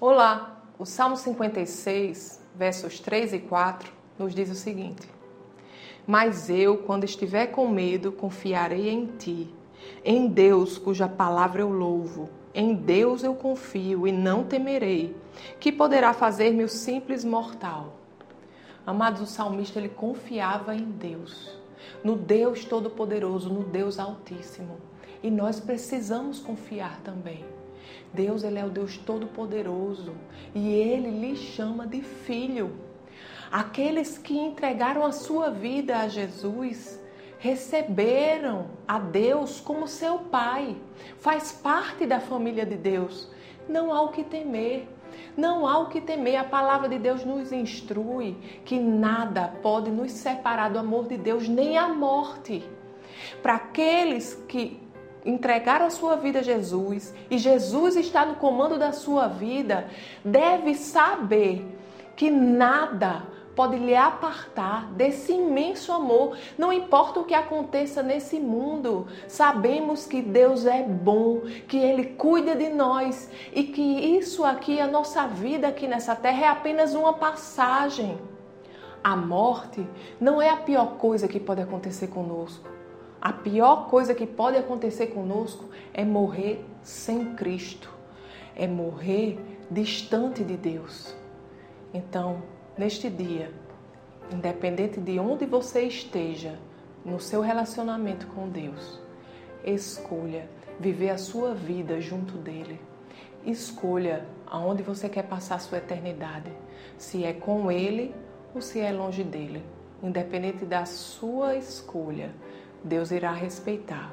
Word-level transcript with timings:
Olá, 0.00 0.62
o 0.78 0.86
Salmo 0.86 1.16
56, 1.16 2.40
versos 2.54 3.00
3 3.00 3.32
e 3.32 3.38
4, 3.40 3.92
nos 4.16 4.32
diz 4.32 4.48
o 4.48 4.54
seguinte: 4.54 5.08
Mas 6.06 6.48
eu, 6.48 6.78
quando 6.78 7.02
estiver 7.02 7.48
com 7.48 7.66
medo, 7.66 8.12
confiarei 8.12 8.90
em 8.90 9.06
ti, 9.06 9.52
em 10.04 10.28
Deus, 10.28 10.78
cuja 10.78 11.08
palavra 11.08 11.62
eu 11.62 11.68
louvo. 11.68 12.30
Em 12.54 12.74
Deus 12.74 13.24
eu 13.24 13.34
confio 13.34 14.06
e 14.06 14.12
não 14.12 14.44
temerei, 14.44 15.16
que 15.58 15.72
poderá 15.72 16.12
fazer-me 16.12 16.62
o 16.62 16.68
simples 16.68 17.24
mortal. 17.24 17.96
Amados, 18.86 19.20
o 19.20 19.26
salmista 19.26 19.80
ele 19.80 19.88
confiava 19.88 20.76
em 20.76 20.84
Deus, 20.84 21.58
no 22.04 22.14
Deus 22.14 22.64
Todo-Poderoso, 22.64 23.52
no 23.52 23.64
Deus 23.64 23.98
Altíssimo. 23.98 24.78
E 25.24 25.28
nós 25.28 25.58
precisamos 25.58 26.38
confiar 26.38 27.00
também. 27.00 27.57
Deus 28.12 28.42
ele 28.42 28.58
é 28.58 28.64
o 28.64 28.70
Deus 28.70 28.96
todo-poderoso 28.96 30.14
e 30.54 30.68
ele 30.68 31.10
lhe 31.10 31.36
chama 31.36 31.86
de 31.86 32.00
filho. 32.00 32.72
Aqueles 33.50 34.18
que 34.18 34.36
entregaram 34.36 35.04
a 35.04 35.12
sua 35.12 35.50
vida 35.50 35.98
a 35.98 36.08
Jesus 36.08 37.00
receberam 37.38 38.66
a 38.86 38.98
Deus 38.98 39.60
como 39.60 39.86
seu 39.86 40.18
pai. 40.18 40.76
Faz 41.18 41.52
parte 41.52 42.04
da 42.04 42.20
família 42.20 42.66
de 42.66 42.76
Deus. 42.76 43.30
Não 43.68 43.92
há 43.92 44.02
o 44.02 44.08
que 44.08 44.24
temer. 44.24 44.88
Não 45.36 45.66
há 45.66 45.78
o 45.78 45.88
que 45.88 46.00
temer. 46.00 46.36
A 46.36 46.44
palavra 46.44 46.88
de 46.88 46.98
Deus 46.98 47.24
nos 47.24 47.52
instrui 47.52 48.36
que 48.64 48.78
nada 48.78 49.54
pode 49.62 49.90
nos 49.90 50.12
separar 50.12 50.70
do 50.70 50.78
amor 50.78 51.06
de 51.06 51.16
Deus, 51.16 51.48
nem 51.48 51.78
a 51.78 51.88
morte. 51.88 52.64
Para 53.42 53.54
aqueles 53.54 54.34
que 54.48 54.80
entregar 55.28 55.82
a 55.82 55.90
sua 55.90 56.16
vida 56.16 56.38
a 56.38 56.42
Jesus 56.42 57.14
e 57.30 57.36
Jesus 57.36 57.96
está 57.96 58.24
no 58.24 58.36
comando 58.36 58.78
da 58.78 58.92
sua 58.92 59.28
vida, 59.28 59.86
deve 60.24 60.74
saber 60.74 61.66
que 62.16 62.30
nada 62.30 63.24
pode 63.54 63.76
lhe 63.76 63.94
apartar 63.94 64.86
desse 64.92 65.32
imenso 65.32 65.92
amor. 65.92 66.38
Não 66.56 66.72
importa 66.72 67.20
o 67.20 67.24
que 67.24 67.34
aconteça 67.34 68.02
nesse 68.02 68.40
mundo, 68.40 69.06
sabemos 69.26 70.06
que 70.06 70.22
Deus 70.22 70.64
é 70.64 70.82
bom, 70.82 71.42
que 71.66 71.76
Ele 71.76 72.04
cuida 72.04 72.54
de 72.54 72.70
nós 72.70 73.30
e 73.52 73.64
que 73.64 73.82
isso 73.82 74.44
aqui, 74.44 74.80
a 74.80 74.86
nossa 74.86 75.26
vida 75.26 75.68
aqui 75.68 75.86
nessa 75.86 76.16
terra, 76.16 76.46
é 76.46 76.48
apenas 76.48 76.94
uma 76.94 77.12
passagem. 77.12 78.16
A 79.02 79.14
morte 79.14 79.86
não 80.20 80.40
é 80.40 80.50
a 80.50 80.56
pior 80.56 80.96
coisa 80.96 81.28
que 81.28 81.38
pode 81.38 81.60
acontecer 81.60 82.08
conosco. 82.08 82.77
A 83.20 83.32
pior 83.32 83.88
coisa 83.88 84.14
que 84.14 84.26
pode 84.26 84.56
acontecer 84.56 85.08
conosco 85.08 85.68
é 85.92 86.04
morrer 86.04 86.64
sem 86.82 87.34
Cristo, 87.34 87.92
é 88.54 88.66
morrer 88.66 89.38
distante 89.70 90.44
de 90.44 90.56
Deus. 90.56 91.14
Então, 91.92 92.42
neste 92.76 93.10
dia, 93.10 93.52
independente 94.32 95.00
de 95.00 95.18
onde 95.18 95.46
você 95.46 95.82
esteja 95.82 96.58
no 97.04 97.18
seu 97.18 97.40
relacionamento 97.40 98.26
com 98.28 98.48
Deus, 98.48 99.00
escolha 99.64 100.48
viver 100.78 101.10
a 101.10 101.18
sua 101.18 101.54
vida 101.54 102.00
junto 102.00 102.34
dele. 102.34 102.80
Escolha 103.44 104.26
aonde 104.46 104.82
você 104.82 105.08
quer 105.08 105.24
passar 105.24 105.56
a 105.56 105.60
sua 105.60 105.78
eternidade, 105.78 106.52
se 106.96 107.24
é 107.24 107.32
com 107.32 107.70
ele 107.70 108.14
ou 108.54 108.60
se 108.60 108.80
é 108.80 108.92
longe 108.92 109.24
dele. 109.24 109.64
Independente 110.02 110.64
da 110.64 110.84
sua 110.84 111.56
escolha, 111.56 112.32
Deus 112.82 113.10
irá 113.10 113.32
respeitar. 113.32 114.12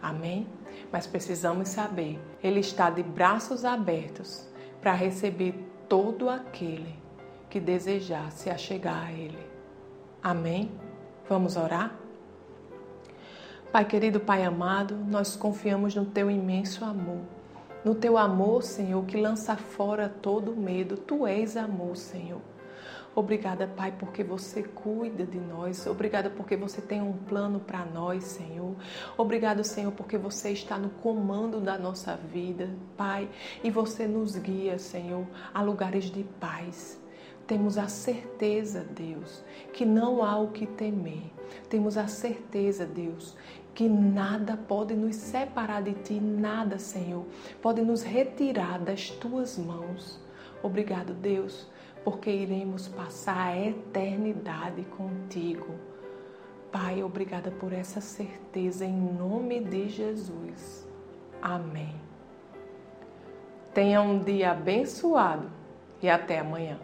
Amém? 0.00 0.46
Mas 0.90 1.06
precisamos 1.06 1.68
saber, 1.68 2.18
Ele 2.42 2.60
está 2.60 2.90
de 2.90 3.02
braços 3.02 3.64
abertos 3.64 4.46
para 4.80 4.92
receber 4.92 5.54
todo 5.88 6.28
aquele 6.28 6.94
que 7.48 7.60
desejar 7.60 8.32
se 8.32 8.50
achegar 8.50 9.06
a 9.06 9.12
Ele. 9.12 9.38
Amém? 10.22 10.70
Vamos 11.28 11.56
orar? 11.56 11.94
Pai 13.70 13.84
querido, 13.84 14.20
Pai 14.20 14.44
amado, 14.44 14.96
nós 14.96 15.36
confiamos 15.36 15.94
no 15.94 16.04
Teu 16.04 16.30
imenso 16.30 16.84
amor. 16.84 17.22
No 17.84 17.94
Teu 17.94 18.18
amor, 18.18 18.62
Senhor, 18.62 19.04
que 19.04 19.20
lança 19.20 19.56
fora 19.56 20.08
todo 20.08 20.54
medo. 20.54 20.96
Tu 20.96 21.26
és 21.26 21.56
amor, 21.56 21.96
Senhor. 21.96 22.40
Obrigada, 23.14 23.66
Pai, 23.66 23.92
porque 23.98 24.24
você 24.24 24.62
cuida 24.62 25.26
de 25.26 25.38
nós. 25.38 25.86
Obrigada 25.86 26.30
porque 26.30 26.56
você 26.56 26.80
tem 26.80 27.02
um 27.02 27.12
plano 27.12 27.60
para 27.60 27.84
nós, 27.84 28.24
Senhor. 28.24 28.74
Obrigado, 29.18 29.62
Senhor, 29.62 29.92
porque 29.92 30.16
você 30.16 30.50
está 30.50 30.78
no 30.78 30.88
comando 30.88 31.60
da 31.60 31.76
nossa 31.76 32.16
vida, 32.16 32.70
Pai, 32.96 33.28
e 33.62 33.70
você 33.70 34.06
nos 34.06 34.36
guia, 34.36 34.78
Senhor, 34.78 35.26
a 35.52 35.60
lugares 35.60 36.04
de 36.04 36.24
paz. 36.40 37.00
Temos 37.46 37.76
a 37.76 37.88
certeza, 37.88 38.80
Deus, 38.80 39.42
que 39.72 39.84
não 39.84 40.24
há 40.24 40.38
o 40.38 40.48
que 40.48 40.66
temer. 40.66 41.24
Temos 41.68 41.98
a 41.98 42.06
certeza, 42.06 42.86
Deus, 42.86 43.36
que 43.74 43.88
nada 43.88 44.56
pode 44.56 44.94
nos 44.94 45.16
separar 45.16 45.82
de 45.82 45.92
Ti, 45.94 46.20
nada, 46.20 46.78
Senhor, 46.78 47.26
pode 47.60 47.82
nos 47.82 48.02
retirar 48.02 48.78
das 48.78 49.10
Tuas 49.10 49.58
mãos. 49.58 50.20
Obrigado, 50.62 51.12
Deus, 51.14 51.66
porque 52.04 52.30
iremos 52.30 52.88
passar 52.88 53.48
a 53.48 53.58
eternidade 53.58 54.82
contigo. 54.96 55.74
Pai, 56.70 57.02
obrigada 57.02 57.50
por 57.50 57.72
essa 57.72 58.00
certeza 58.00 58.84
em 58.84 58.98
nome 58.98 59.60
de 59.60 59.88
Jesus. 59.88 60.88
Amém. 61.40 61.94
Tenha 63.74 64.02
um 64.02 64.18
dia 64.18 64.52
abençoado 64.52 65.50
e 66.02 66.08
até 66.08 66.38
amanhã. 66.38 66.78